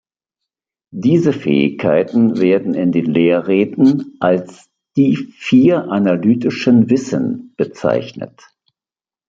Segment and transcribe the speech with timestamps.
[0.95, 8.41] Diese Fähigkeiten werden in den Lehrreden als „die vier analytischen Wissen“ bezeichnet.